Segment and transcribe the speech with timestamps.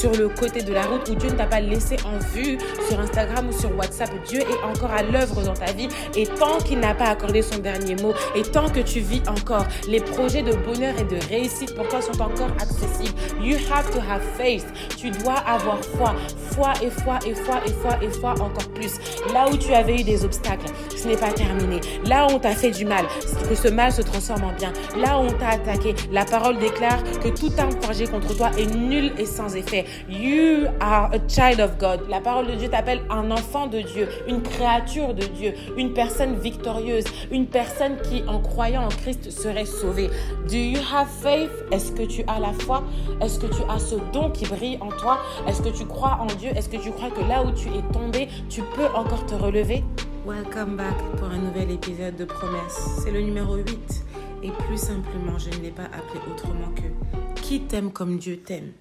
[0.00, 2.56] sur le côté de la route où Dieu ne t'a pas laissé en vue
[2.88, 4.08] sur Instagram ou sur WhatsApp.
[4.26, 7.58] Dieu est encore à l'œuvre dans ta vie et tant qu'il n'a pas accordé son
[7.58, 11.74] dernier mot et tant que tu vis encore, les projets de bonheur et de réussite
[11.74, 13.14] pour toi sont encore accessibles.
[13.42, 14.64] You have to have faith.
[14.96, 16.14] Tu dois avoir foi,
[16.52, 18.92] foi et foi et foi et foi et foi encore plus.
[19.34, 21.80] Là où tu avais eu des obstacles, ce n'est pas terminé.
[22.06, 23.04] Là où on t'a fait du mal,
[23.48, 24.72] que ce mal se transforme en bien.
[24.96, 28.74] Là où on t'a attaqué, la parole déclare que tout arme forgé contre toi est
[28.74, 29.84] nul et sans effet.
[30.08, 32.08] You are a child of God.
[32.08, 36.36] La parole de Dieu t'appelle un enfant de Dieu, une créature de Dieu, une personne
[36.38, 40.10] victorieuse, une personne qui, en croyant en Christ, serait sauvée.
[40.48, 41.50] Do you have faith?
[41.70, 42.82] Est-ce que tu as la foi?
[43.20, 45.18] Est-ce que tu as ce don qui brille en toi?
[45.46, 46.50] Est-ce que tu crois en Dieu?
[46.56, 49.84] Est-ce que tu crois que là où tu es tombé, tu peux encore te relever?
[50.26, 52.78] Welcome back pour un nouvel épisode de Promesse.
[53.02, 54.04] C'est le numéro 8.
[54.42, 58.72] Et plus simplement, je ne l'ai pas appelé autrement que Qui t'aime comme Dieu t'aime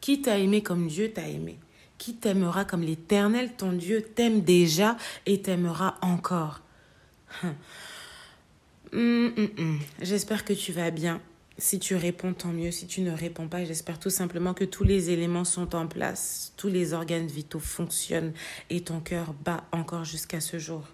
[0.00, 1.58] qui t'a aimé comme Dieu t'a aimé?
[1.98, 6.60] Qui t'aimera comme l'Éternel, ton Dieu, t'aime déjà et t'aimera encore?
[8.92, 9.32] Hum.
[9.36, 11.20] Hum, hum, J'espère que tu vas bien.
[11.58, 12.70] Si tu réponds, tant mieux.
[12.70, 16.52] Si tu ne réponds pas, j'espère tout simplement que tous les éléments sont en place,
[16.56, 18.32] tous les organes vitaux fonctionnent
[18.70, 20.88] et ton cœur bat encore jusqu'à ce jour.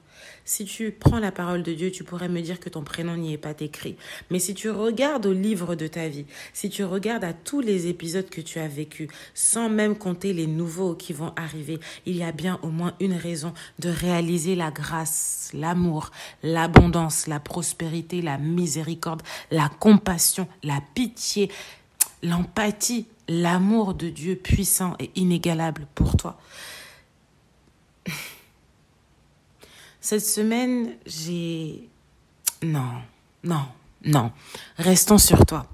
[0.49, 3.33] Si tu prends la parole de Dieu, tu pourrais me dire que ton prénom n'y
[3.33, 3.97] est pas écrit.
[4.31, 7.89] Mais si tu regardes au livre de ta vie, si tu regardes à tous les
[7.89, 12.23] épisodes que tu as vécus, sans même compter les nouveaux qui vont arriver, il y
[12.23, 16.13] a bien au moins une raison de réaliser la grâce, l'amour,
[16.45, 21.51] l'abondance, la prospérité, la miséricorde, la compassion, la pitié,
[22.23, 26.39] l'empathie, l'amour de Dieu puissant et inégalable pour toi.
[30.07, 31.89] Cette semaine, j'ai...
[32.63, 33.03] Non,
[33.43, 33.65] non,
[34.05, 34.31] non.
[34.79, 35.67] Restons sur toi.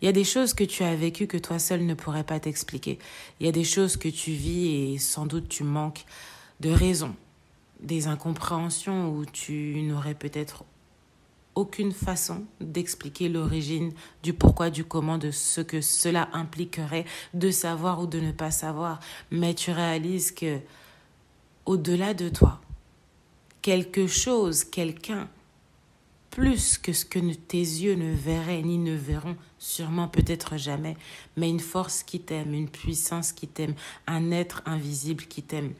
[0.00, 2.38] Il y a des choses que tu as vécues que toi seul ne pourrais pas
[2.38, 3.00] t'expliquer.
[3.40, 6.04] Il y a des choses que tu vis et sans doute tu manques
[6.60, 7.16] de raison,
[7.80, 10.62] des incompréhensions où tu n'aurais peut-être
[11.56, 13.90] aucune façon d'expliquer l'origine
[14.22, 18.52] du pourquoi, du comment, de ce que cela impliquerait de savoir ou de ne pas
[18.52, 19.00] savoir.
[19.32, 20.60] Mais tu réalises que
[21.66, 22.60] au-delà de toi,
[23.62, 25.28] quelque chose, quelqu'un,
[26.30, 30.96] plus que ce que tes yeux ne verraient ni ne verront, sûrement peut-être jamais,
[31.36, 33.74] mais une force qui t'aime, une puissance qui t'aime,
[34.06, 35.74] un être invisible qui t'aime.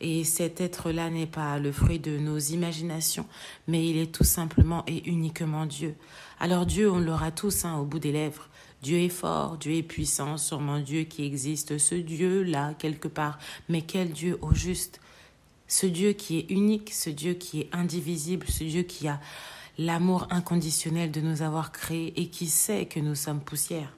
[0.00, 3.26] Et cet être-là n'est pas le fruit de nos imaginations,
[3.66, 5.96] mais il est tout simplement et uniquement Dieu.
[6.38, 8.48] Alors Dieu, on l'aura tous hein, au bout des lèvres.
[8.82, 13.38] Dieu est fort, Dieu est puissant, sûrement Dieu qui existe, ce Dieu-là quelque part.
[13.68, 15.00] Mais quel Dieu au juste?
[15.68, 19.20] Ce Dieu qui est unique, ce Dieu qui est indivisible, ce Dieu qui a
[19.78, 23.92] l'amour inconditionnel de nous avoir créés et qui sait que nous sommes poussière.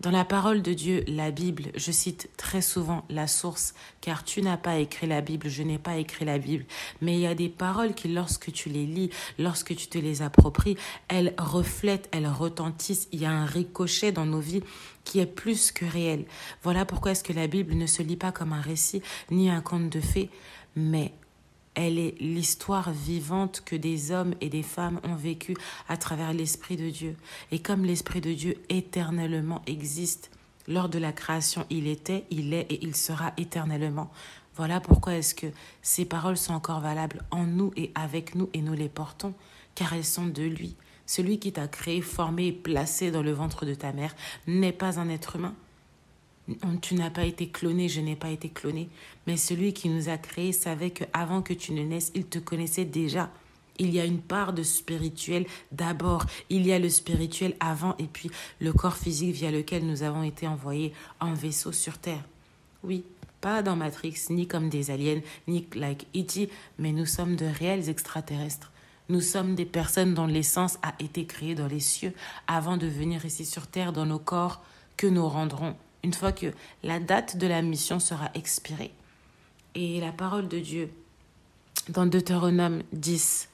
[0.00, 4.40] Dans la parole de Dieu, la Bible, je cite très souvent la source, car tu
[4.40, 6.64] n'as pas écrit la Bible, je n'ai pas écrit la Bible,
[7.02, 10.22] mais il y a des paroles qui, lorsque tu les lis, lorsque tu te les
[10.22, 14.62] appropries, elles reflètent, elles retentissent, il y a un ricochet dans nos vies
[15.04, 16.24] qui est plus que réel.
[16.62, 19.60] Voilà pourquoi est-ce que la Bible ne se lit pas comme un récit, ni un
[19.60, 20.30] conte de fées,
[20.76, 21.12] mais
[21.74, 25.56] elle est l'histoire vivante que des hommes et des femmes ont vécue
[25.88, 27.16] à travers l'Esprit de Dieu.
[27.52, 30.30] Et comme l'Esprit de Dieu éternellement existe,
[30.68, 34.10] lors de la création, il était, il est et il sera éternellement.
[34.56, 35.46] Voilà pourquoi est-ce que
[35.80, 39.34] ces paroles sont encore valables en nous et avec nous et nous les portons,
[39.74, 40.76] car elles sont de lui.
[41.06, 44.14] Celui qui t'a créé, formé et placé dans le ventre de ta mère
[44.46, 45.54] n'est pas un être humain,
[46.82, 48.88] tu n'as pas été cloné, je n'ai pas été cloné.
[49.26, 52.84] Mais celui qui nous a créés savait qu'avant que tu ne naisses, il te connaissait
[52.84, 53.30] déjà.
[53.78, 56.26] Il y a une part de spirituel d'abord.
[56.50, 58.30] Il y a le spirituel avant et puis
[58.60, 62.24] le corps physique via lequel nous avons été envoyés en vaisseau sur Terre.
[62.84, 63.04] Oui,
[63.40, 67.88] pas dans Matrix, ni comme des aliens, ni like E.T., mais nous sommes de réels
[67.88, 68.70] extraterrestres.
[69.08, 72.12] Nous sommes des personnes dont l'essence a été créée dans les cieux
[72.46, 74.62] avant de venir ici sur Terre dans nos corps
[74.96, 76.52] que nous rendrons une fois que
[76.82, 78.92] la date de la mission sera expirée.
[79.74, 80.90] Et la parole de Dieu,
[81.88, 83.48] dans Deutéronome 10,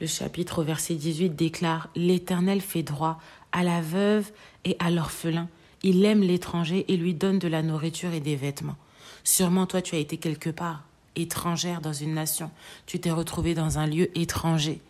[0.00, 3.20] le chapitre au verset 18 déclare L'Éternel fait droit
[3.52, 4.30] à la veuve
[4.64, 5.48] et à l'orphelin.
[5.82, 8.76] Il aime l'étranger et lui donne de la nourriture et des vêtements.
[9.24, 10.84] Sûrement toi tu as été quelque part,
[11.14, 12.50] étrangère dans une nation.
[12.86, 14.80] Tu t'es retrouvé dans un lieu étranger.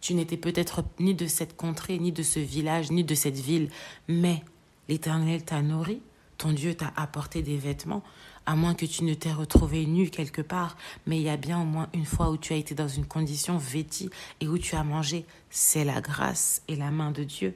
[0.00, 3.68] Tu n'étais peut-être ni de cette contrée, ni de ce village, ni de cette ville,
[4.08, 4.42] mais
[4.88, 6.00] l'Éternel t'a nourri,
[6.42, 8.02] ton Dieu t'a apporté des vêtements,
[8.46, 11.60] à moins que tu ne t'aies retrouvé nu quelque part, mais il y a bien
[11.60, 14.10] au moins une fois où tu as été dans une condition vêtie
[14.40, 15.24] et où tu as mangé.
[15.50, 17.54] C'est la grâce et la main de Dieu.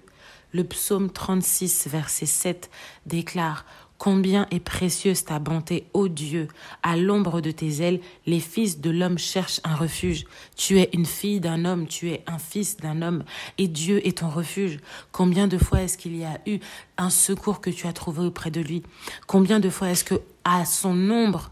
[0.53, 2.71] Le psaume 36, verset 7
[3.07, 3.67] déclare
[3.99, 6.49] Combien est précieuse ta bonté, ô Dieu.
[6.83, 10.27] À l'ombre de tes ailes, les fils de l'homme cherchent un refuge.
[10.55, 13.25] Tu es une fille d'un homme, tu es un fils d'un homme,
[13.57, 14.81] et Dieu est ton refuge.
[15.13, 16.59] Combien de fois est-ce qu'il y a eu
[16.99, 18.83] un secours que tu as trouvé auprès de lui?
[19.27, 21.51] Combien de fois est-ce que, à son ombre,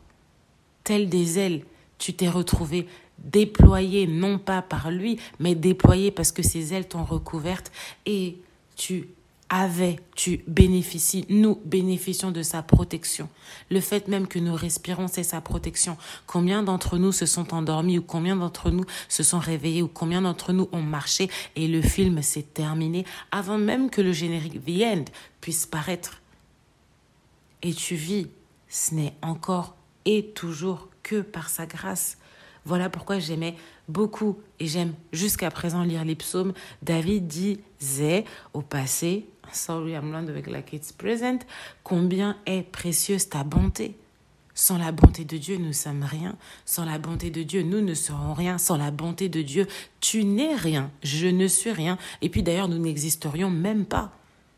[0.84, 1.64] tel des ailes,
[1.98, 2.86] tu t'es retrouvé
[3.18, 7.72] déployé non pas par lui, mais déployé parce que ses ailes t'ont recouverte
[8.06, 8.38] et
[8.76, 9.08] tu
[9.54, 13.28] avais, tu bénéficies, nous bénéficions de sa protection.
[13.70, 15.96] Le fait même que nous respirons, c'est sa protection.
[16.26, 20.22] Combien d'entre nous se sont endormis ou combien d'entre nous se sont réveillés ou combien
[20.22, 24.82] d'entre nous ont marché et le film s'est terminé avant même que le générique The
[24.82, 25.04] End
[25.40, 26.20] puisse paraître.
[27.62, 28.26] Et tu vis,
[28.68, 32.18] ce n'est encore et toujours que par sa grâce.
[32.64, 33.54] Voilà pourquoi j'aimais
[33.86, 36.54] beaucoup et j'aime jusqu'à présent lire les psaumes.
[36.82, 41.40] David disait au passé, sorry I'm not like it's present,
[41.82, 43.96] combien est précieuse ta bonté?
[44.54, 46.36] Sans la bonté de Dieu, nous sommes rien.
[46.64, 48.56] Sans la bonté de Dieu, nous ne serons rien.
[48.56, 49.66] Sans la bonté de Dieu,
[50.00, 50.92] tu n'es rien.
[51.02, 51.98] Je ne suis rien.
[52.22, 54.12] Et puis d'ailleurs, nous n'existerions même pas.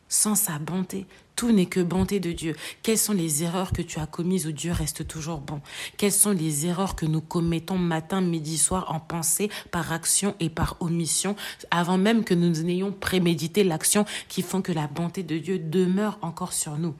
[0.09, 1.06] Sans sa bonté,
[1.37, 2.56] tout n'est que bonté de Dieu.
[2.83, 5.61] Quelles sont les erreurs que tu as commises où Dieu reste toujours bon?
[5.99, 10.49] Quelles sont les erreurs que nous commettons matin, midi, soir en pensée, par action et
[10.49, 11.37] par omission,
[11.71, 16.19] avant même que nous n'ayons prémédité l'action qui font que la bonté de Dieu demeure
[16.23, 16.94] encore sur nous?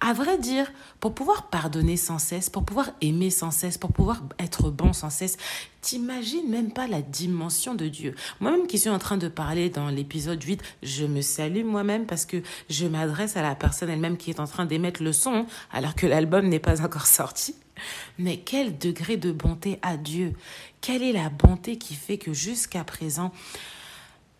[0.00, 0.70] À vrai dire,
[1.00, 5.08] pour pouvoir pardonner sans cesse, pour pouvoir aimer sans cesse, pour pouvoir être bon sans
[5.08, 5.38] cesse,
[5.80, 8.14] t'imagines même pas la dimension de Dieu.
[8.40, 12.26] Moi-même qui suis en train de parler dans l'épisode 8, je me salue moi-même parce
[12.26, 15.94] que je m'adresse à la personne elle-même qui est en train d'émettre le son alors
[15.94, 17.54] que l'album n'est pas encore sorti.
[18.18, 20.32] Mais quel degré de bonté à Dieu
[20.80, 23.32] Quelle est la bonté qui fait que jusqu'à présent,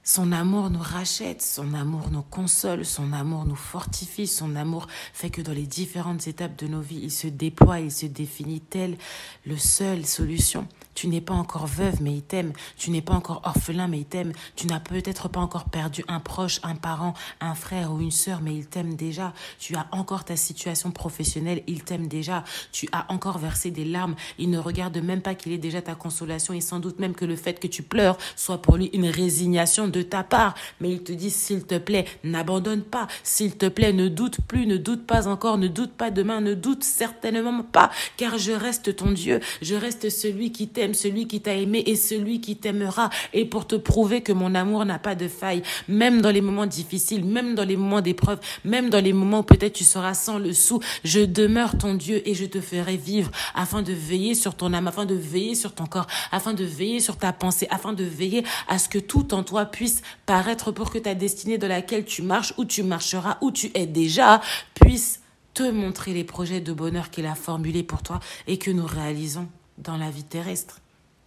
[0.06, 5.30] son amour nous rachète, son amour nous console, son amour nous fortifie, son amour fait
[5.30, 8.98] que dans les différentes étapes de nos vies, il se déploie, il se définit tel
[9.44, 10.68] le seul solution.
[10.96, 12.52] Tu n'es pas encore veuve, mais il t'aime.
[12.78, 14.32] Tu n'es pas encore orphelin, mais il t'aime.
[14.56, 18.40] Tu n'as peut-être pas encore perdu un proche, un parent, un frère ou une sœur,
[18.40, 19.34] mais il t'aime déjà.
[19.58, 22.44] Tu as encore ta situation professionnelle, il t'aime déjà.
[22.72, 24.14] Tu as encore versé des larmes.
[24.38, 27.26] Il ne regarde même pas qu'il est déjà ta consolation et sans doute même que
[27.26, 30.54] le fait que tu pleures soit pour lui une résignation de ta part.
[30.80, 33.06] Mais il te dit, s'il te plaît, n'abandonne pas.
[33.22, 36.54] S'il te plaît, ne doute plus, ne doute pas encore, ne doute pas demain, ne
[36.54, 39.40] doute certainement pas, car je reste ton Dieu.
[39.62, 43.10] Je reste celui qui t'aime celui qui t'a aimé et celui qui t'aimera.
[43.32, 46.66] Et pour te prouver que mon amour n'a pas de faille, même dans les moments
[46.66, 50.38] difficiles, même dans les moments d'épreuve, même dans les moments où peut-être tu seras sans
[50.38, 54.54] le sou, je demeure ton Dieu et je te ferai vivre afin de veiller sur
[54.54, 57.92] ton âme, afin de veiller sur ton corps, afin de veiller sur ta pensée, afin
[57.92, 59.85] de veiller à ce que tout en toi puisse
[60.26, 63.86] paraître pour que ta destinée dans laquelle tu marches, où tu marcheras, où tu es
[63.86, 64.40] déjà,
[64.74, 65.20] puisse
[65.54, 69.48] te montrer les projets de bonheur qu'il a formulés pour toi et que nous réalisons
[69.78, 70.80] dans la vie terrestre.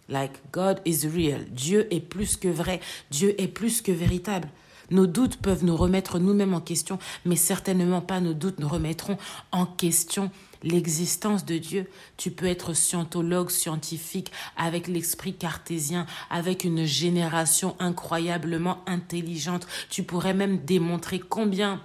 [0.08, 1.44] Like God is real.
[1.50, 2.80] Dieu est plus que vrai.
[3.10, 4.48] Dieu est plus que véritable.
[4.90, 9.18] Nos doutes peuvent nous remettre nous-mêmes en question, mais certainement pas nos doutes nous remettront
[9.52, 10.30] en question
[10.62, 11.88] l'existence de Dieu.
[12.16, 19.66] Tu peux être scientologue, scientifique, avec l'esprit cartésien, avec une génération incroyablement intelligente.
[19.88, 21.80] Tu pourrais même démontrer combien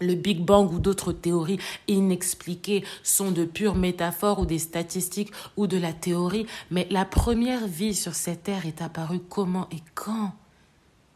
[0.00, 5.66] le Big Bang ou d'autres théories inexpliquées sont de pures métaphores ou des statistiques ou
[5.66, 10.32] de la théorie, mais la première vie sur cette terre est apparue comment et quand?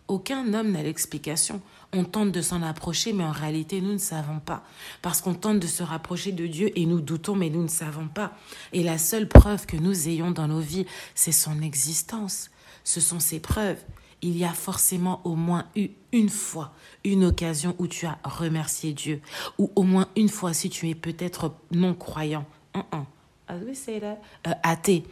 [0.08, 1.60] Aucun homme n'a l'explication.
[1.92, 4.62] On tente de s'en approcher, mais en réalité, nous ne savons pas.
[5.02, 8.08] Parce qu'on tente de se rapprocher de Dieu et nous doutons, mais nous ne savons
[8.08, 8.32] pas.
[8.72, 12.50] Et la seule preuve que nous ayons dans nos vies, c'est son existence.
[12.84, 13.78] Ce sont ses preuves
[14.22, 16.72] il y a forcément au moins eu une fois
[17.04, 19.20] une occasion où tu as remercié Dieu,
[19.58, 22.44] ou au moins une fois si tu es peut-être non-croyant,
[22.74, 25.04] euh, athée,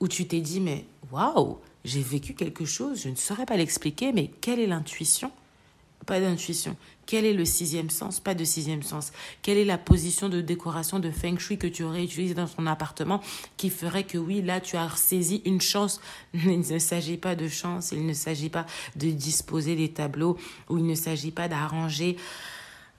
[0.00, 4.12] où tu t'es dit, mais waouh, j'ai vécu quelque chose, je ne saurais pas l'expliquer,
[4.12, 5.30] mais quelle est l'intuition?
[6.04, 6.76] Pas d'intuition.
[7.06, 8.20] Quel est le sixième sens?
[8.20, 9.12] Pas de sixième sens.
[9.42, 12.66] Quelle est la position de décoration de feng shui que tu aurais utilisée dans ton
[12.66, 13.20] appartement
[13.56, 16.00] qui ferait que oui, là, tu as saisi une chance?
[16.34, 18.66] Il ne s'agit pas de chance, il ne s'agit pas
[18.96, 20.36] de disposer des tableaux
[20.68, 22.16] ou il ne s'agit pas d'arranger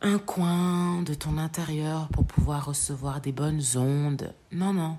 [0.02, 4.34] un coin de ton intérieur pour pouvoir recevoir des bonnes ondes.
[4.52, 4.98] Non, non,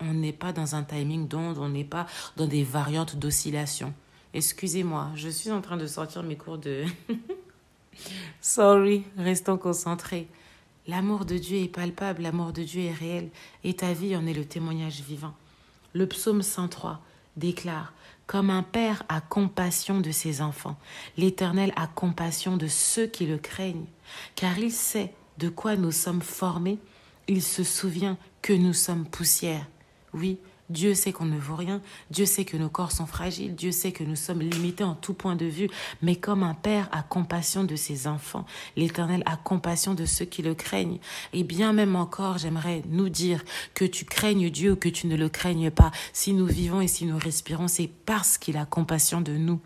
[0.00, 3.94] on n'est pas dans un timing d'onde, on n'est pas dans des variantes d'oscillation.
[4.32, 6.84] Excusez-moi, je suis en train de sortir mes cours de...
[8.40, 10.28] Sorry, restons concentrés.
[10.86, 13.30] L'amour de Dieu est palpable, l'amour de Dieu est réel,
[13.62, 15.34] et ta vie en est le témoignage vivant.
[15.92, 17.00] Le psaume 103
[17.36, 17.94] déclare
[18.26, 20.76] Comme un père a compassion de ses enfants,
[21.16, 23.86] l'Éternel a compassion de ceux qui le craignent,
[24.34, 26.78] car il sait de quoi nous sommes formés,
[27.28, 29.66] il se souvient que nous sommes poussière.
[30.14, 30.38] Oui,
[30.70, 33.92] Dieu sait qu'on ne vaut rien, Dieu sait que nos corps sont fragiles, Dieu sait
[33.92, 35.68] que nous sommes limités en tout point de vue,
[36.00, 40.40] mais comme un père a compassion de ses enfants, l'Éternel a compassion de ceux qui
[40.40, 41.00] le craignent.
[41.34, 43.44] Et bien même encore, j'aimerais nous dire
[43.74, 45.90] que tu craignes Dieu ou que tu ne le craignes pas.
[46.14, 49.60] Si nous vivons et si nous respirons, c'est parce qu'il a compassion de nous.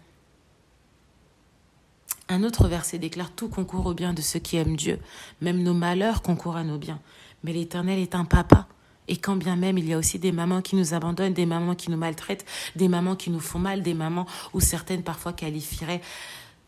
[2.29, 4.99] Un autre verset déclare Tout concourt au bien de ceux qui aiment Dieu.
[5.41, 7.01] Même nos malheurs concourent à nos biens.
[7.45, 8.67] Mais l'Éternel est un papa.
[9.09, 11.75] Et quand bien même il y a aussi des mamans qui nous abandonnent, des mamans
[11.75, 12.45] qui nous maltraitent,
[12.77, 16.03] des mamans qui nous font mal, des mamans où certaines parfois qualifieraient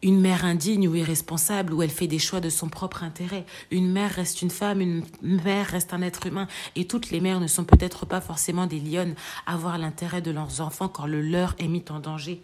[0.02, 3.44] une mère indigne ou irresponsable, où elle fait des choix de son propre intérêt.
[3.70, 7.40] Une mère reste une femme, une mère reste un être humain, et toutes les mères
[7.40, 9.14] ne sont peut-être pas forcément des lionnes
[9.46, 12.40] à voir l'intérêt de leurs enfants quand le leur est mis en danger.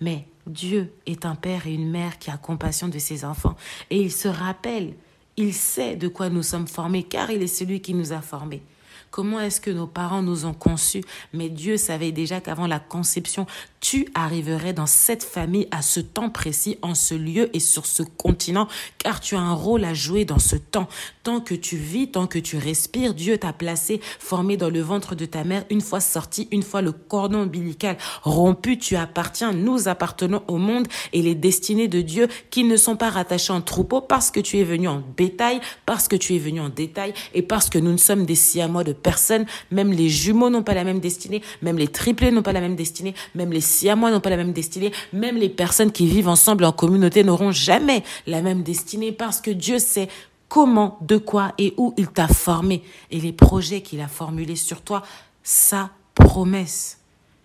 [0.00, 3.56] Mais Dieu est un père et une mère qui a compassion de ses enfants,
[3.90, 4.94] et il se rappelle,
[5.36, 8.62] il sait de quoi nous sommes formés, car il est celui qui nous a formés.
[9.10, 11.02] Comment est-ce que nos parents nous ont conçus?
[11.32, 13.46] Mais Dieu savait déjà qu'avant la conception,
[13.80, 18.02] tu arriverais dans cette famille à ce temps précis, en ce lieu et sur ce
[18.02, 18.68] continent,
[18.98, 20.86] car tu as un rôle à jouer dans ce temps.
[21.22, 25.14] Tant que tu vis, tant que tu respires, Dieu t'a placé, formé dans le ventre
[25.14, 29.88] de ta mère, une fois sorti, une fois le cordon ombilical rompu, tu appartiens, nous
[29.88, 34.02] appartenons au monde et les destinées de Dieu qui ne sont pas rattachées en troupeau
[34.02, 37.42] parce que tu es venu en bétail, parce que tu es venu en détail et
[37.42, 40.84] parce que nous ne sommes des siamois de personne, même les jumeaux n'ont pas la
[40.84, 44.30] même destinée, même les triplés n'ont pas la même destinée, même les siamois n'ont pas
[44.30, 48.62] la même destinée, même les personnes qui vivent ensemble en communauté n'auront jamais la même
[48.62, 50.08] destinée parce que Dieu sait
[50.48, 54.82] comment, de quoi et où il t'a formé et les projets qu'il a formulés sur
[54.82, 55.02] toi,
[55.42, 56.98] sa promesse.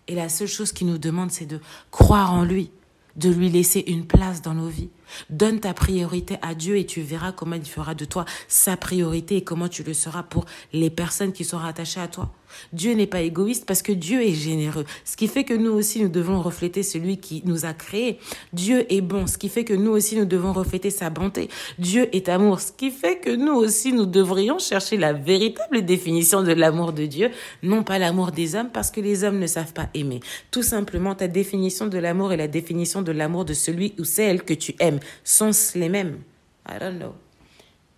[0.07, 1.59] Et la seule chose qu'il nous demande, c'est de
[1.91, 2.71] croire en lui,
[3.15, 4.89] de lui laisser une place dans nos vies.
[5.29, 9.37] Donne ta priorité à Dieu et tu verras comment il fera de toi sa priorité
[9.37, 12.31] et comment tu le seras pour les personnes qui sont attachées à toi.
[12.73, 14.85] Dieu n'est pas égoïste parce que Dieu est généreux.
[15.03, 18.19] Ce qui fait que nous aussi, nous devons refléter celui qui nous a créés.
[18.53, 21.49] Dieu est bon, ce qui fait que nous aussi, nous devons refléter sa bonté.
[21.79, 26.43] Dieu est amour, ce qui fait que nous aussi, nous devrions chercher la véritable définition
[26.43, 27.31] de l'amour de Dieu,
[27.63, 30.19] non pas l'amour des hommes parce que les hommes ne savent pas aimer.
[30.51, 34.43] Tout simplement, ta définition de l'amour et la définition de l'amour de celui ou celle
[34.43, 36.21] que tu aimes sont les mêmes.
[36.67, 37.15] I don't know.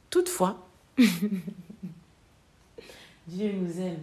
[0.09, 0.67] Toutefois,
[3.27, 4.01] Dieu nous aime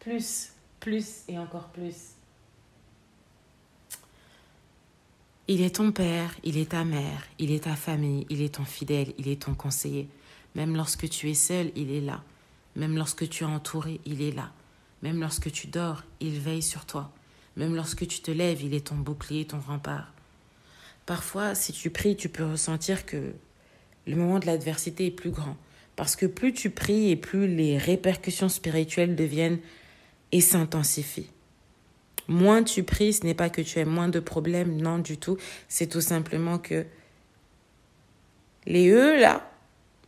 [0.00, 2.14] plus, plus et encore plus.
[5.46, 8.64] Il est ton père, il est ta mère, il est ta famille, il est ton
[8.64, 10.08] fidèle, il est ton conseiller.
[10.54, 12.22] Même lorsque tu es seul, il est là.
[12.76, 14.52] Même lorsque tu es entouré, il est là.
[15.02, 17.12] Même lorsque tu dors, il veille sur toi.
[17.56, 20.13] Même lorsque tu te lèves, il est ton bouclier, ton rempart.
[21.06, 23.32] Parfois, si tu pries, tu peux ressentir que
[24.06, 25.56] le moment de l'adversité est plus grand.
[25.96, 29.58] Parce que plus tu pries et plus les répercussions spirituelles deviennent
[30.32, 31.30] et s'intensifie.
[32.26, 35.36] Moins tu pries, ce n'est pas que tu aies moins de problèmes, non du tout.
[35.68, 36.86] C'est tout simplement que
[38.66, 39.50] les E là,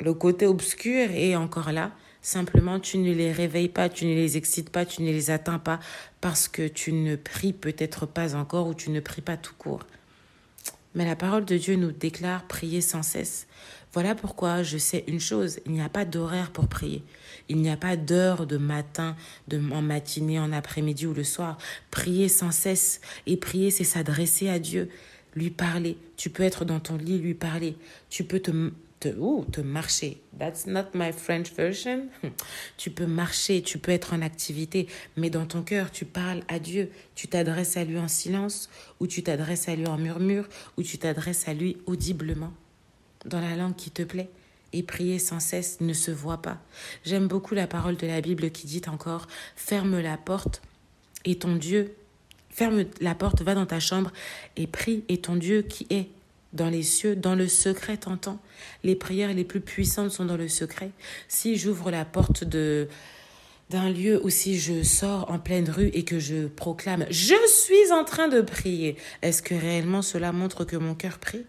[0.00, 1.92] le côté obscur est encore là.
[2.22, 5.58] Simplement, tu ne les réveilles pas, tu ne les excites pas, tu ne les atteins
[5.58, 5.78] pas
[6.20, 9.86] parce que tu ne pries peut-être pas encore ou tu ne pries pas tout court.
[10.96, 13.46] Mais la parole de Dieu nous déclare prier sans cesse.
[13.92, 17.02] Voilà pourquoi je sais une chose, il n'y a pas d'horaire pour prier.
[17.50, 19.14] Il n'y a pas d'heure de matin,
[19.46, 21.58] de, en matinée, en après-midi ou le soir.
[21.90, 23.02] Prier sans cesse.
[23.26, 24.88] Et prier, c'est s'adresser à Dieu,
[25.34, 25.98] lui parler.
[26.16, 27.76] Tu peux être dans ton lit, lui parler.
[28.08, 29.08] Tu peux te, te,
[29.50, 30.20] te marcher.
[30.38, 32.08] That's not my French version.
[32.76, 34.86] Tu peux marcher, tu peux être en activité,
[35.16, 36.90] mais dans ton cœur, tu parles à Dieu.
[37.14, 38.68] Tu t'adresses à lui en silence,
[39.00, 42.52] ou tu t'adresses à lui en murmure, ou tu t'adresses à lui audiblement
[43.24, 44.30] dans la langue qui te plaît
[44.72, 46.58] et prier sans cesse ne se voit pas.
[47.04, 49.26] J'aime beaucoup la parole de la Bible qui dit encore
[49.56, 50.62] Ferme la porte
[51.24, 51.94] et ton Dieu,
[52.50, 54.12] ferme la porte, va dans ta chambre
[54.56, 56.08] et prie et ton Dieu qui est
[56.56, 58.40] dans les cieux, dans le secret t'entend.
[58.82, 60.90] Les prières les plus puissantes sont dans le secret.
[61.28, 62.88] Si j'ouvre la porte de
[63.68, 67.92] d'un lieu ou si je sors en pleine rue et que je proclame Je suis
[67.92, 71.44] en train de prier, est-ce que réellement cela montre que mon cœur prie?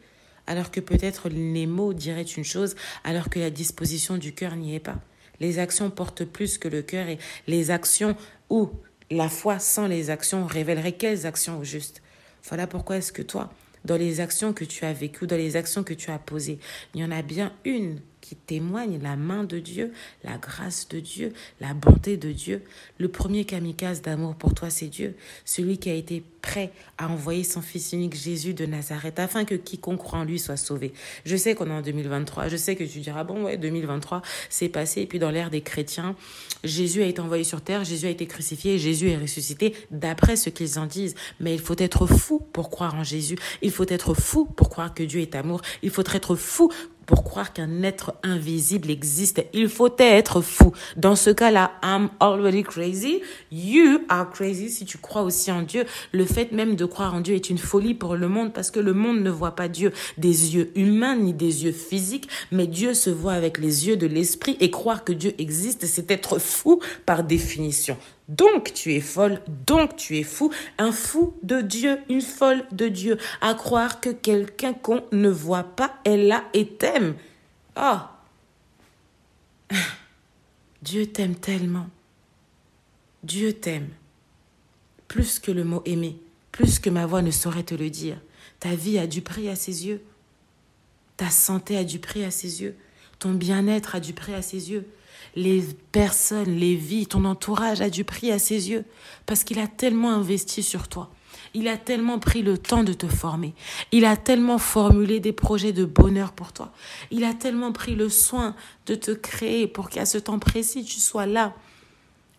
[0.47, 4.73] Alors que peut-être les mots diraient une chose, alors que la disposition du cœur n'y
[4.73, 4.99] est pas.
[5.39, 8.15] Les actions portent plus que le cœur et les actions
[8.49, 8.71] ou
[9.11, 12.01] la foi sans les actions révélerait quelles actions au juste.
[12.47, 13.51] Voilà pourquoi est-ce que toi,
[13.87, 16.59] dans les actions que tu as vécues, dans les actions que tu as posées,
[16.93, 19.93] il y en a bien une qui témoigne la main de Dieu,
[20.23, 22.63] la grâce de Dieu, la bonté de Dieu.
[22.97, 27.43] Le premier kamikaze d'amour pour toi, c'est Dieu, celui qui a été prêt à envoyer
[27.43, 30.93] son fils unique Jésus de Nazareth afin que quiconque croit en lui soit sauvé.
[31.25, 34.69] Je sais qu'on est en 2023, je sais que tu diras, bon, ouais, 2023, c'est
[34.69, 36.15] passé, et puis dans l'ère des chrétiens,
[36.63, 40.49] Jésus a été envoyé sur terre, Jésus a été crucifié, Jésus est ressuscité, d'après ce
[40.49, 41.15] qu'ils en disent.
[41.39, 44.93] Mais il faut être fou pour croire en Jésus, il faut être fou pour croire
[44.93, 46.71] que Dieu est amour, il faut être fou
[47.07, 49.43] pour croire qu'un être invisible existe.
[49.53, 50.73] Il faut être fou.
[50.97, 53.21] Dans ce cas-là, I'm already crazy.
[53.51, 55.85] You are crazy si tu crois aussi en Dieu.
[56.11, 58.79] Le fait même de croire en Dieu est une folie pour le monde parce que
[58.79, 62.93] le monde ne voit pas Dieu des yeux humains ni des yeux physiques, mais Dieu
[62.93, 66.81] se voit avec les yeux de l'esprit et croire que Dieu existe, c'est être fou
[67.05, 67.97] par définition.
[68.27, 72.89] Donc tu es folle, donc tu es fou, un fou de Dieu, une folle de
[72.89, 77.15] Dieu, à croire que quelqu'un qu'on ne voit pas est là et t'aime.
[77.77, 77.99] Oh
[80.81, 81.89] Dieu t'aime tellement.
[83.23, 83.89] Dieu t'aime.
[85.07, 86.17] Plus que le mot aimer,
[86.51, 88.19] plus que ma voix ne saurait te le dire.
[88.59, 90.03] Ta vie a du prix à ses yeux.
[91.15, 92.75] Ta santé a du prix à ses yeux.
[93.19, 94.85] Ton bien-être a du prix à ses yeux
[95.37, 98.85] les personnes, les vies, ton entourage a du prix à ses yeux
[99.27, 101.11] parce qu'il a tellement investi sur toi.
[101.53, 103.53] Il a tellement pris le temps de te former.
[103.91, 106.73] Il a tellement formulé des projets de bonheur pour toi.
[107.11, 108.55] Il a tellement pris le soin
[108.87, 111.53] de te créer pour qu'à ce temps précis, tu sois là.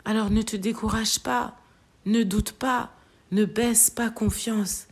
[0.05, 1.55] Alors ne te décourage pas,
[2.05, 2.91] ne doute pas,
[3.31, 4.88] ne baisse pas confiance.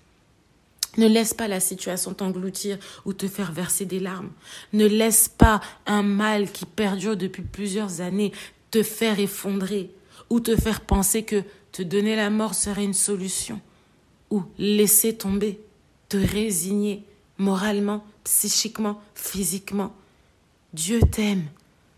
[0.97, 4.31] Ne laisse pas la situation t'engloutir ou te faire verser des larmes.
[4.73, 8.33] Ne laisse pas un mal qui perdure depuis plusieurs années
[8.71, 9.91] te faire effondrer
[10.31, 13.61] ou te faire penser que te donner la mort serait une solution
[14.31, 15.61] ou laisser tomber,
[16.09, 17.05] te résigner
[17.39, 19.95] moralement, psychiquement, physiquement.
[20.73, 21.47] Dieu t'aime.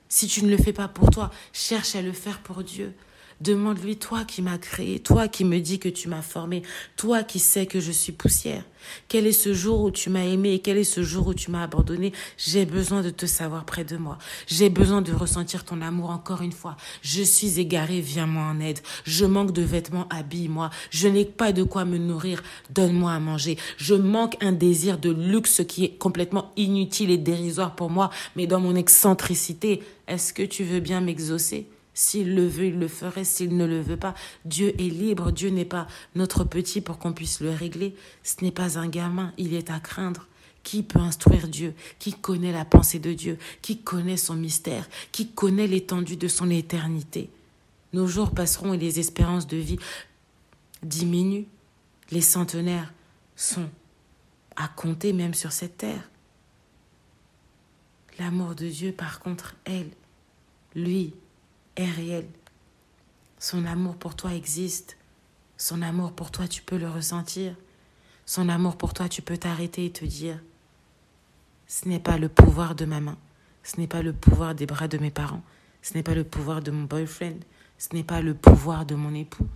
[0.09, 2.95] Si tu ne le fais pas pour toi, cherche à le faire pour Dieu.
[3.41, 6.63] Demande-lui, toi qui m'as créé, toi qui me dis que tu m'as formé,
[6.97, 8.65] toi qui sais que je suis poussière.
[9.07, 11.53] Quel est ce jour où tu m'as aimé et quel est ce jour où tu
[11.53, 12.13] m'as abandonné?
[12.37, 14.19] J'ai besoin de te savoir près de moi.
[14.49, 16.77] J'ai besoin de ressentir ton amour encore une fois.
[17.03, 18.81] Je suis égarée, viens-moi en aide.
[19.05, 20.71] Je manque de vêtements, habille-moi.
[20.91, 23.57] Je n'ai pas de quoi me nourrir, donne-moi à manger.
[23.77, 28.49] Je manque un désir de luxe qui est complètement inutile et dérisoire pour moi, mais
[28.49, 31.69] dans mon excentricité, est-ce que tu veux bien m'exaucer?
[31.99, 33.25] S'il le veut, il le ferait.
[33.25, 35.33] S'il ne le veut pas, Dieu est libre.
[35.33, 37.97] Dieu n'est pas notre petit pour qu'on puisse le régler.
[38.23, 39.33] Ce n'est pas un gamin.
[39.37, 40.29] Il est à craindre.
[40.63, 41.75] Qui peut instruire Dieu?
[41.99, 43.37] Qui connaît la pensée de Dieu?
[43.63, 44.89] Qui connaît son mystère?
[45.11, 47.31] Qui connaît l'étendue de son éternité?
[47.93, 49.81] Nos jours passeront et les espérances de vie
[50.85, 51.49] diminuent.
[52.13, 52.95] Les centenaires
[53.35, 53.69] sont
[54.55, 56.09] à compter même sur cette terre.
[58.21, 59.91] L'amour de Dieu, par contre, elle,
[60.77, 61.13] lui,
[61.79, 62.27] est réel.
[63.39, 64.99] Son amour pour toi existe.
[65.57, 67.55] Son amour pour toi, tu peux le ressentir.
[68.27, 70.39] Son amour pour toi, tu peux t'arrêter et te dire,
[71.67, 73.17] ce n'est pas le pouvoir de ma main,
[73.63, 75.43] ce n'est pas le pouvoir des bras de mes parents,
[75.83, 77.39] ce n'est pas le pouvoir de mon boyfriend,
[77.79, 79.47] ce n'est pas le pouvoir de mon époux.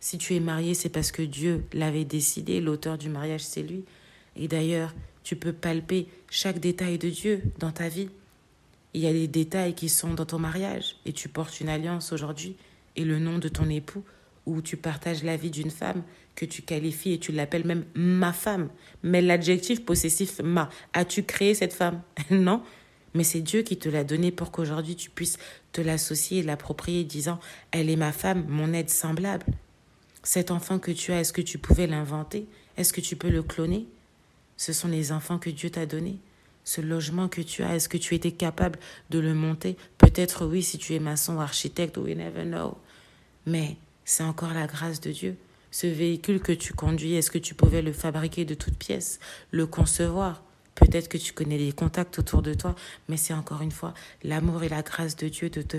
[0.00, 3.84] Si tu es marié, c'est parce que Dieu l'avait décidé, l'auteur du mariage, c'est lui.
[4.36, 8.08] Et d'ailleurs, tu peux palper chaque détail de Dieu dans ta vie.
[8.94, 12.12] Il y a des détails qui sont dans ton mariage et tu portes une alliance
[12.12, 12.56] aujourd'hui
[12.96, 14.02] et le nom de ton époux
[14.46, 16.02] ou tu partages la vie d'une femme
[16.34, 18.70] que tu qualifies et tu l'appelles même ma femme.
[19.02, 22.00] Mais l'adjectif possessif ma, as-tu créé cette femme?
[22.30, 22.62] Non,
[23.14, 25.38] mais c'est Dieu qui te l'a donné pour qu'aujourd'hui tu puisses
[25.72, 27.40] te l'associer et l'approprier disant
[27.72, 29.46] elle est ma femme, mon aide semblable.
[30.22, 32.46] Cet enfant que tu as, est-ce que tu pouvais l'inventer?
[32.76, 33.86] Est-ce que tu peux le cloner
[34.56, 36.18] Ce sont les enfants que Dieu t'a donnés
[36.68, 38.78] ce logement que tu as, est-ce que tu étais capable
[39.08, 39.78] de le monter?
[39.96, 42.76] Peut-être oui si tu es maçon ou architecte, we never know.
[43.46, 45.38] Mais c'est encore la grâce de Dieu.
[45.70, 49.18] Ce véhicule que tu conduis, est-ce que tu pouvais le fabriquer de toutes pièces,
[49.50, 50.42] le concevoir?
[50.74, 52.74] Peut-être que tu connais les contacts autour de toi,
[53.08, 55.78] mais c'est encore une fois l'amour et la grâce de Dieu de te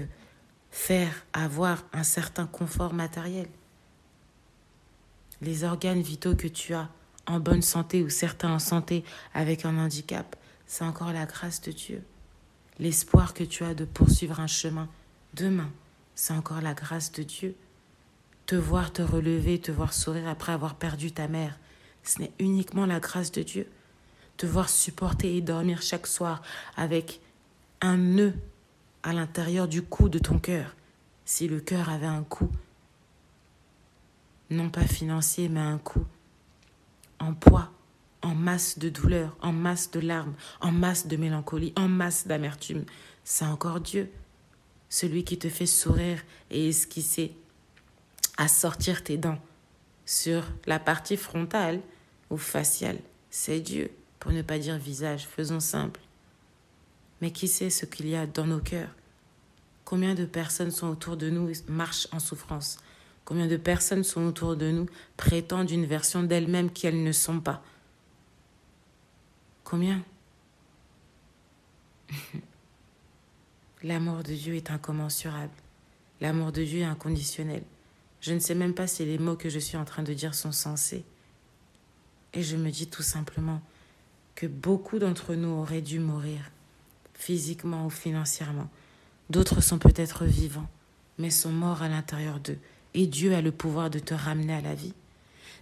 [0.72, 3.48] faire avoir un certain confort matériel.
[5.44, 6.90] Les organes vitaux que tu as
[7.28, 9.04] en bonne santé ou certains en santé
[9.36, 10.36] avec un handicap,
[10.70, 12.04] c'est encore la grâce de Dieu.
[12.78, 14.88] L'espoir que tu as de poursuivre un chemin
[15.34, 15.72] demain,
[16.14, 17.56] c'est encore la grâce de Dieu.
[18.46, 21.58] Te voir te relever, te voir sourire après avoir perdu ta mère,
[22.04, 23.68] ce n'est uniquement la grâce de Dieu.
[24.38, 26.42] te voir supporter et dormir chaque soir
[26.78, 27.20] avec
[27.82, 28.34] un nœud
[29.04, 30.78] à l'intérieur du cou de ton cœur,
[31.26, 32.50] si le cœur avait un coût,
[34.50, 36.06] non pas financier, mais un coût
[37.20, 37.72] en poids,
[38.22, 42.86] en masse de douleur, en masse de larmes, en masse de mélancolie, en masse d'amertume,
[43.24, 44.10] c'est encore Dieu,
[44.90, 47.34] celui qui te fait sourire et esquisser
[48.38, 49.40] à sortir tes dents
[50.06, 51.82] sur la partie frontale
[52.30, 53.00] ou faciale.
[53.30, 56.00] C'est Dieu, pour ne pas dire visage, faisons simple.
[57.22, 58.96] Mais qui sait ce qu'il y a dans nos cœurs?
[59.86, 62.78] Combien de personnes sont autour de nous et marchent en souffrance?
[63.26, 67.62] Combien de personnes sont autour de nous prétendent une version d'elles-mêmes qu'elles ne sont pas?
[69.70, 70.04] Combien
[73.84, 75.54] L'amour de Dieu est incommensurable.
[76.22, 77.62] L'amour de Dieu est inconditionnel.
[78.20, 80.34] Je ne sais même pas si les mots que je suis en train de dire
[80.34, 81.06] sont sensés.
[82.34, 83.62] Et je me dis tout simplement
[84.34, 86.50] que beaucoup d'entre nous auraient dû mourir,
[87.14, 88.70] physiquement ou financièrement.
[89.30, 90.70] D'autres sont peut-être vivants,
[91.20, 92.58] mais sont morts à l'intérieur d'eux.
[92.96, 94.96] Et Dieu a le pouvoir de te ramener à la vie.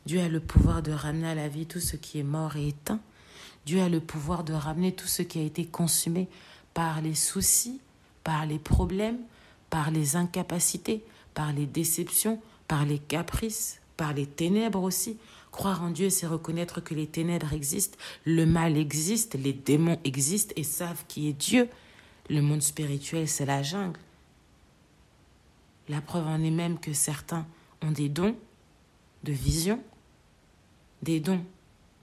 [0.05, 2.69] Dieu a le pouvoir de ramener à la vie tout ce qui est mort et
[2.69, 3.01] éteint.
[3.67, 6.29] Dieu a le pouvoir de ramener tout ce qui a été consumé
[6.73, 7.81] par les soucis,
[8.23, 9.19] par les problèmes,
[9.69, 11.03] par les incapacités,
[11.33, 15.17] par les déceptions, par les caprices, par les ténèbres aussi.
[15.51, 20.53] Croire en Dieu, c'est reconnaître que les ténèbres existent, le mal existe, les démons existent
[20.55, 21.67] et savent qui est Dieu.
[22.29, 23.99] Le monde spirituel, c'est la jungle.
[25.89, 27.45] La preuve en est même que certains
[27.81, 28.37] ont des dons
[29.25, 29.83] de vision,
[31.01, 31.43] des dons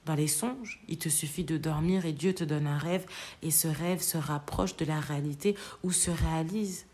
[0.06, 0.80] dans les songes.
[0.88, 3.06] Il te suffit de dormir et Dieu te donne un rêve
[3.42, 6.86] et ce rêve se rapproche de la réalité ou se réalise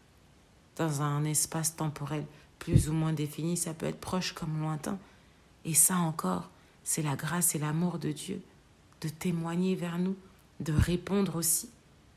[0.77, 2.25] dans un espace temporel
[2.61, 4.99] plus ou moins défini, ça peut être proche comme lointain.
[5.65, 6.49] Et ça encore,
[6.85, 8.41] c'est la grâce et l'amour de Dieu
[9.01, 10.17] de témoigner vers nous,
[10.61, 11.71] de répondre aussi,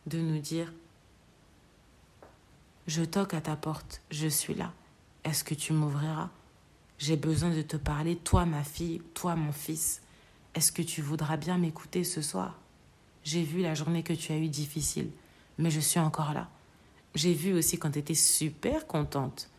[0.05, 0.71] de nous dire
[2.87, 4.73] Je toque à ta porte, je suis là.
[5.23, 6.29] Est-ce que tu m'ouvriras?
[6.99, 10.01] J'ai besoin de te parler, toi ma fille, toi mon fils.
[10.55, 12.59] Est-ce que tu voudras bien m'écouter ce soir?
[13.23, 15.09] J'ai vu la journée que tu as eue difficile,
[15.57, 16.49] mais je suis encore là.
[17.15, 19.49] J'ai vu aussi quand tu étais super contente.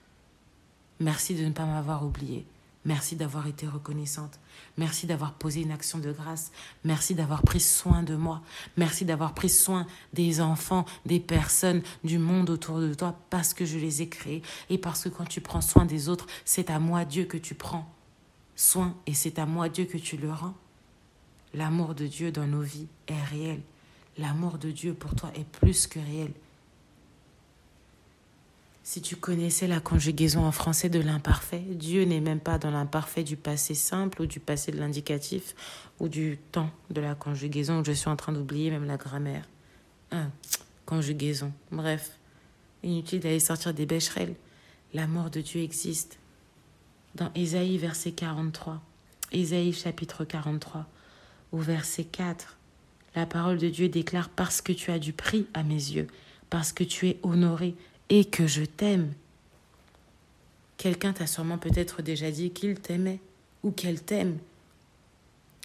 [1.01, 2.47] Merci de ne pas m'avoir oubliée.
[2.85, 4.39] Merci d'avoir été reconnaissante.
[4.77, 6.53] Merci d'avoir posé une action de grâce.
[6.85, 8.43] Merci d'avoir pris soin de moi.
[8.77, 13.65] Merci d'avoir pris soin des enfants, des personnes, du monde autour de toi parce que
[13.65, 16.79] je les ai créés et parce que quand tu prends soin des autres, c'est à
[16.79, 17.91] moi Dieu que tu prends
[18.55, 20.55] soin et c'est à moi Dieu que tu le rends.
[21.55, 23.61] L'amour de Dieu dans nos vies est réel.
[24.19, 26.33] L'amour de Dieu pour toi est plus que réel.
[28.83, 33.25] Si tu connaissais la conjugaison en français de l'imparfait, Dieu n'est même pas dans l'imparfait
[33.25, 35.55] du passé simple ou du passé de l'indicatif
[36.01, 37.83] ou du temps de la conjugaison.
[37.83, 39.49] Je suis en train d'oublier même la grammaire.
[40.11, 40.27] Ah,
[40.85, 41.51] conjugaison.
[41.73, 42.19] Bref,
[42.83, 44.35] inutile d'aller sortir des bécherelles.
[44.93, 46.19] L'amour de Dieu existe.
[47.15, 48.83] Dans Ésaïe verset 43,
[49.33, 50.87] Ésaïe chapitre 43,
[51.55, 52.57] au verset 4,
[53.15, 56.09] la parole de Dieu déclare Parce que tu as du prix à mes yeux,
[56.51, 57.77] parce que tu es honoré
[58.09, 59.13] et que je t'aime.
[60.77, 63.21] Quelqu'un t'a sûrement peut-être déjà dit qu'il t'aimait
[63.63, 64.39] ou qu'elle t'aime.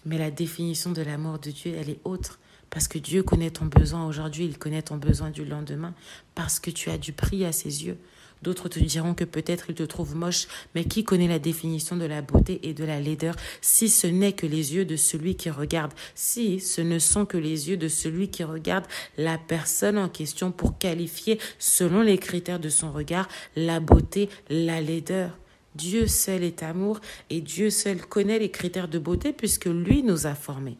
[0.05, 2.39] Mais la définition de l'amour de Dieu, elle est autre.
[2.69, 5.95] Parce que Dieu connaît ton besoin aujourd'hui, il connaît ton besoin du lendemain.
[6.35, 7.97] Parce que tu as du prix à ses yeux.
[8.41, 12.05] D'autres te diront que peut-être ils te trouvent moche, mais qui connaît la définition de
[12.05, 15.49] la beauté et de la laideur si ce n'est que les yeux de celui qui
[15.49, 18.85] regarde, si ce ne sont que les yeux de celui qui regarde
[19.17, 24.79] la personne en question pour qualifier, selon les critères de son regard, la beauté, la
[24.79, 25.37] laideur.
[25.75, 26.99] Dieu seul est amour
[27.29, 30.77] et Dieu seul connaît les critères de beauté puisque lui nous a formés.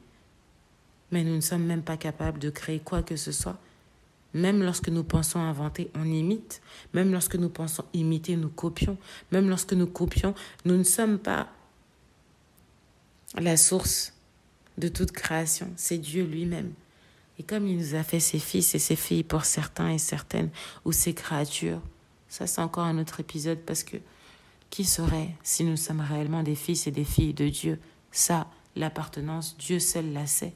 [1.12, 3.60] Mais nous ne sommes même pas capables de créer quoi que ce soit
[4.34, 6.62] même lorsque nous pensons inventer, on imite.
[6.94, 8.98] Même lorsque nous pensons imiter, nous copions.
[9.32, 11.48] Même lorsque nous copions, nous ne sommes pas
[13.36, 14.14] la source
[14.78, 15.72] de toute création.
[15.76, 16.74] C'est Dieu lui-même.
[17.40, 20.50] Et comme il nous a fait ses fils et ses filles pour certains et certaines,
[20.86, 21.82] ou ses créatures,
[22.28, 23.98] ça c'est encore un autre épisode parce que
[24.70, 27.80] qui saurait si nous sommes réellement des fils et des filles de Dieu?
[28.12, 30.54] Ça, l'appartenance, Dieu seul la sait.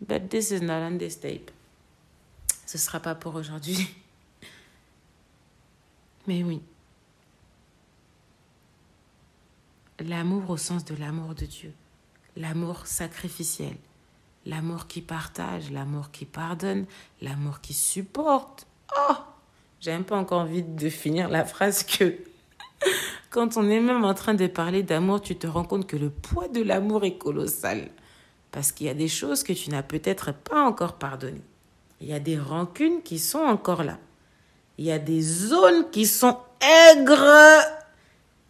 [0.00, 1.50] But this is not on this tape
[2.68, 3.88] ce ne sera pas pour aujourd'hui.
[6.26, 6.60] Mais oui.
[10.00, 11.72] L'amour au sens de l'amour de Dieu.
[12.36, 13.74] L'amour sacrificiel.
[14.44, 16.84] L'amour qui partage, l'amour qui pardonne,
[17.22, 18.66] l'amour qui supporte.
[18.94, 19.14] Oh
[19.80, 22.18] J'ai un peu encore envie de finir la phrase que
[23.30, 26.10] quand on est même en train de parler d'amour, tu te rends compte que le
[26.10, 27.88] poids de l'amour est colossal.
[28.50, 31.47] Parce qu'il y a des choses que tu n'as peut-être pas encore pardonnées.
[32.00, 33.98] Il y a des rancunes qui sont encore là.
[34.78, 37.64] Il y a des zones qui sont aigres,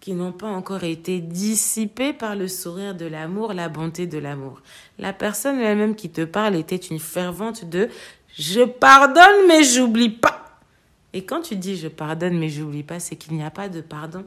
[0.00, 4.60] qui n'ont pas encore été dissipées par le sourire de l'amour, la bonté de l'amour.
[4.98, 7.88] La personne elle-même qui te parle était une fervente de
[8.36, 10.60] je pardonne mais j'oublie pas.
[11.14, 13.80] Et quand tu dis je pardonne mais j'oublie pas, c'est qu'il n'y a pas de
[13.80, 14.24] pardon.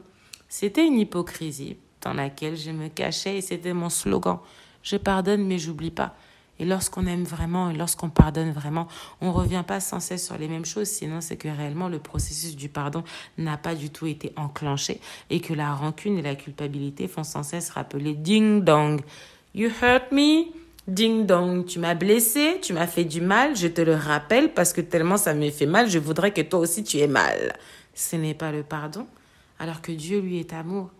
[0.48, 4.38] C'était une hypocrisie dans laquelle je me cachais et c'était mon slogan.
[4.82, 6.16] Je pardonne mais j'oublie pas.
[6.58, 8.86] Et lorsqu'on aime vraiment et lorsqu'on pardonne vraiment,
[9.20, 11.98] on ne revient pas sans cesse sur les mêmes choses, sinon c'est que réellement le
[11.98, 13.02] processus du pardon
[13.38, 17.42] n'a pas du tout été enclenché et que la rancune et la culpabilité font sans
[17.42, 19.00] cesse rappeler ding dong.
[19.54, 20.44] You hurt me?
[20.88, 24.72] Ding dong, tu m'as blessé, tu m'as fait du mal, je te le rappelle parce
[24.72, 27.52] que tellement ça me fait mal, je voudrais que toi aussi tu aies mal.
[27.94, 29.06] Ce n'est pas le pardon,
[29.60, 30.90] alors que Dieu lui est amour.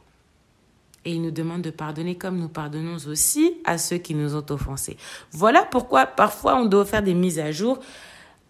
[1.05, 4.47] Et il nous demande de pardonner comme nous pardonnons aussi à ceux qui nous ont
[4.51, 4.97] offensés.
[5.33, 7.81] Voilà pourquoi parfois on doit faire des mises à jour.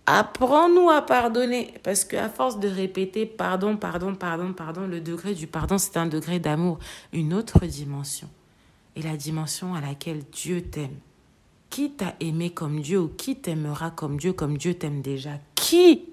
[0.04, 1.74] Apprends-nous à pardonner.
[1.82, 6.06] Parce qu'à force de répéter pardon, pardon, pardon, pardon, le degré du pardon, c'est un
[6.06, 6.78] degré d'amour,
[7.12, 8.28] une autre dimension.
[8.96, 10.98] Et la dimension à laquelle Dieu t'aime.
[11.70, 15.30] Qui t'a aimé comme Dieu ou qui t'aimera comme Dieu, comme Dieu t'aime déjà?
[15.54, 16.04] Qui?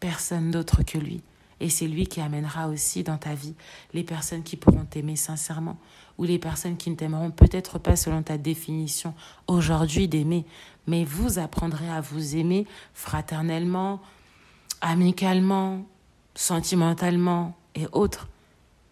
[0.00, 1.22] Personne d'autre que lui.
[1.64, 3.54] Et c'est lui qui amènera aussi dans ta vie
[3.94, 5.78] les personnes qui pourront t'aimer sincèrement
[6.18, 9.14] ou les personnes qui ne t'aimeront peut-être pas selon ta définition
[9.46, 10.44] aujourd'hui d'aimer,
[10.86, 14.02] mais vous apprendrez à vous aimer fraternellement,
[14.82, 15.86] amicalement,
[16.34, 18.28] sentimentalement et autres.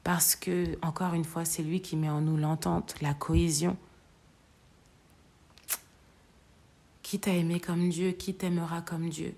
[0.02, 3.76] Parce que, encore une fois, c'est lui qui met en nous l'entente, la cohésion.
[7.02, 9.34] Qui t'a aimé comme Dieu, qui t'aimera comme Dieu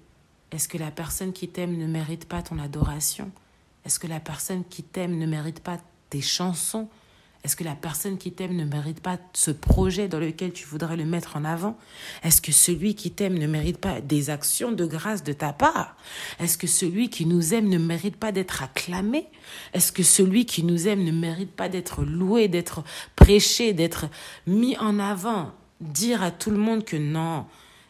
[0.54, 3.32] est-ce que la personne qui t'aime ne mérite pas ton adoration?
[3.84, 5.78] Est-ce que la personne qui t'aime ne mérite pas
[6.10, 6.88] tes chansons?
[7.42, 10.96] Est-ce que la personne qui t'aime ne mérite pas ce projet dans lequel tu voudrais
[10.96, 11.76] le mettre en avant?
[12.22, 15.96] Est-ce que celui qui t'aime ne mérite pas des actions de grâce de ta part?
[16.38, 19.26] Est-ce que celui qui nous aime ne mérite pas d'être acclamé?
[19.72, 22.84] Est-ce que celui qui nous aime ne mérite pas d'être loué, d'être
[23.16, 24.06] prêché, d'être
[24.46, 27.44] mis en avant Dire à tout le monde que non,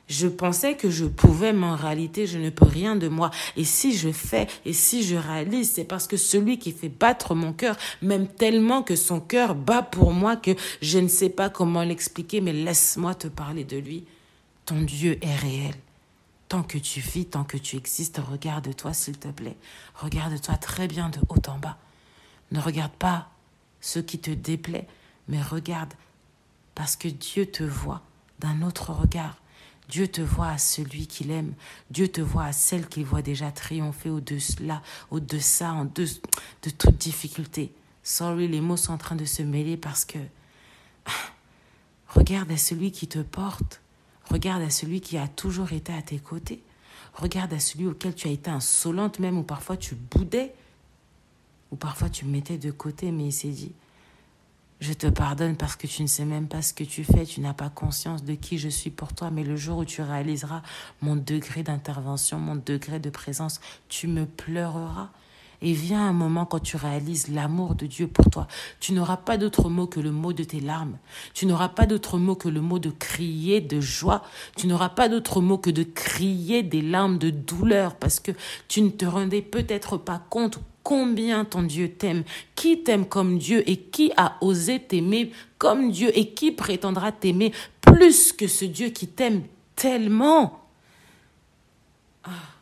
[0.08, 3.30] je pensais que je pouvais, mais en réalité, je ne peux rien de moi.
[3.56, 7.34] Et si je fais, et si je réalise, c'est parce que celui qui fait battre
[7.34, 10.50] mon cœur m'aime tellement que son cœur bat pour moi que
[10.82, 14.04] je ne sais pas comment l'expliquer, mais laisse-moi te parler de lui.
[14.66, 15.74] Ton Dieu est réel.
[16.48, 19.56] Tant que tu vis, tant que tu existes, regarde-toi, s'il te plaît.
[19.94, 21.78] Regarde-toi très bien de haut en bas.
[22.52, 23.30] Ne regarde pas
[23.80, 24.86] ce qui te déplaît,
[25.28, 25.94] mais regarde
[26.74, 28.02] parce que Dieu te voit
[28.40, 29.36] d'un autre regard.
[29.88, 31.52] Dieu te voit à celui qu'il aime.
[31.90, 36.06] Dieu te voit à celle qu'il voit déjà triompher au-delà, au-deçà, en de,
[36.62, 37.72] de toute difficulté.
[38.02, 40.18] Sorry, les mots sont en train de se mêler parce que
[42.08, 43.80] regarde à celui qui te porte.
[44.30, 46.62] Regarde à celui qui a toujours été à tes côtés.
[47.14, 50.54] Regarde à celui auquel tu as été insolente même, ou parfois tu boudais,
[51.70, 53.72] ou parfois tu mettais de côté, mais il s'est dit,
[54.84, 57.40] je te pardonne parce que tu ne sais même pas ce que tu fais, tu
[57.40, 60.60] n'as pas conscience de qui je suis pour toi, mais le jour où tu réaliseras
[61.00, 65.08] mon degré d'intervention, mon degré de présence, tu me pleureras.
[65.62, 68.46] Et vient un moment quand tu réalises l'amour de Dieu pour toi.
[68.80, 70.98] Tu n'auras pas d'autre mot que le mot de tes larmes.
[71.32, 74.22] Tu n'auras pas d'autre mot que le mot de crier de joie.
[74.58, 78.32] Tu n'auras pas d'autre mot que de crier des larmes de douleur parce que
[78.68, 82.22] tu ne te rendais peut-être pas compte combien ton Dieu t'aime,
[82.54, 87.52] qui t'aime comme Dieu et qui a osé t'aimer comme Dieu et qui prétendra t'aimer
[87.80, 89.42] plus que ce Dieu qui t'aime
[89.74, 90.60] tellement.
[92.22, 92.53] Ah.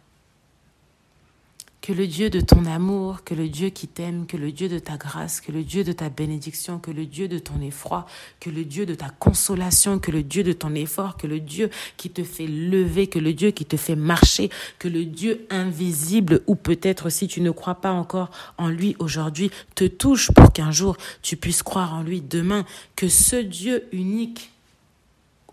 [1.83, 4.79] Que le Dieu de ton amour, que le Dieu qui t'aime, que le Dieu de
[4.79, 8.07] ta grâce, que le Dieu de ta bénédiction, que le Dieu de ton effroi,
[8.39, 11.71] que le Dieu de ta consolation, que le Dieu de ton effort, que le Dieu
[11.97, 16.43] qui te fait lever, que le Dieu qui te fait marcher, que le Dieu invisible,
[16.47, 20.71] ou peut-être si tu ne crois pas encore en lui aujourd'hui, te touche pour qu'un
[20.71, 22.65] jour tu puisses croire en lui demain,
[22.95, 24.53] que ce Dieu unique,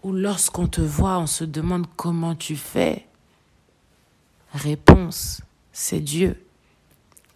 [0.04, 3.08] où lorsqu'on te voit, on se demande comment tu fais.
[4.54, 5.42] Réponse
[5.82, 6.36] c'est Dieu.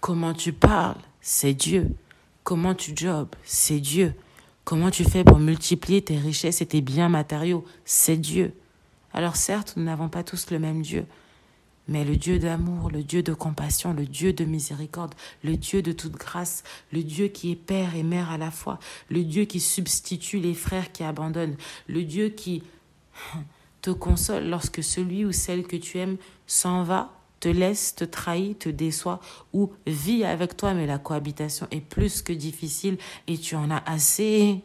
[0.01, 1.95] Comment tu parles, c'est Dieu.
[2.43, 4.13] Comment tu jobs, c'est Dieu.
[4.65, 8.51] Comment tu fais pour multiplier tes richesses et tes biens matériaux, c'est Dieu.
[9.13, 11.05] Alors certes, nous n'avons pas tous le même Dieu,
[11.87, 15.93] mais le Dieu d'amour, le Dieu de compassion, le Dieu de miséricorde, le Dieu de
[15.93, 18.77] toute grâce, le Dieu qui est Père et Mère à la fois,
[19.09, 21.55] le Dieu qui substitue les frères qui abandonnent,
[21.87, 22.61] le Dieu qui
[23.81, 28.57] te console lorsque celui ou celle que tu aimes s'en va te laisse, te trahit,
[28.57, 29.19] te déçoit
[29.51, 33.83] ou vit avec toi, mais la cohabitation est plus que difficile et tu en as
[33.85, 34.61] assez.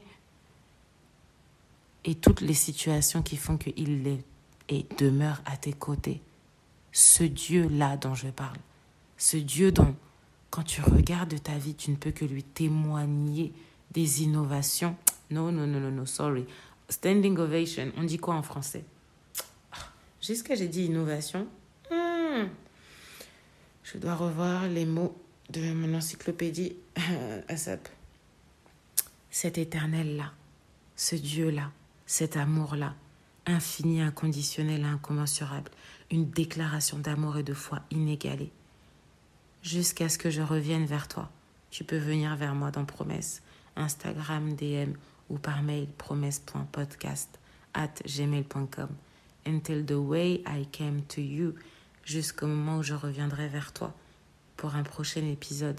[2.05, 4.25] Et toutes les situations qui font qu'il est
[4.69, 6.21] et demeure à tes côtés.
[6.93, 8.59] Ce Dieu-là dont je parle.
[9.17, 9.97] Ce Dieu dont,
[10.51, 13.53] quand tu regardes ta vie, tu ne peux que lui témoigner
[13.91, 14.95] des innovations.
[15.33, 16.47] Non, non, non, non, non, sorry.
[16.89, 18.85] Standing ovation, on dit quoi en français?
[20.23, 21.49] Jusqu'à j'ai dit innovation.
[21.91, 22.47] Hmm.
[23.93, 25.17] Je dois revoir les mots
[25.49, 26.77] de mon encyclopédie
[27.49, 27.89] ASAP.
[29.31, 30.33] Cet éternel-là,
[30.95, 31.71] ce Dieu-là,
[32.05, 32.95] cet amour-là,
[33.47, 35.71] infini, inconditionnel et incommensurable,
[36.11, 38.53] une déclaration d'amour et de foi inégalée.
[39.63, 41.31] Jusqu'à ce que je revienne vers toi.
[41.71, 43.43] Tu peux venir vers moi dans Promesse,
[43.77, 44.93] Instagram, DM
[45.31, 47.39] ou par mail promesse.podcast
[47.73, 48.89] at gmail.com
[49.47, 51.55] until the way I came to you
[52.09, 53.93] jusqu'au moment où je reviendrai vers toi
[54.57, 55.79] pour un prochain épisode.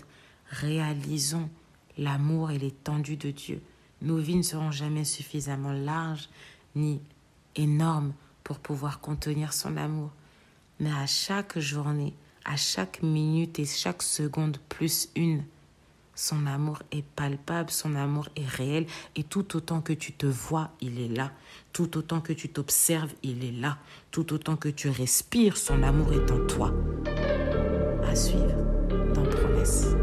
[0.52, 1.50] Réalisons
[1.98, 3.62] l'amour et l'étendue de Dieu.
[4.04, 6.30] Nos vies ne seront jamais suffisamment larges
[6.76, 7.02] ni
[7.56, 8.14] énormes
[8.44, 10.12] pour pouvoir contenir son amour.
[10.80, 12.14] Mais à chaque journée,
[12.46, 15.44] à chaque minute et chaque seconde plus une,
[16.20, 20.72] son amour est palpable, son amour est réel, et tout autant que tu te vois,
[20.82, 21.32] il est là.
[21.72, 23.78] Tout autant que tu t'observes, il est là.
[24.12, 26.74] Tout autant que tu respires, son amour est en toi.
[28.06, 28.54] À suivre
[29.14, 29.96] dans Promesse.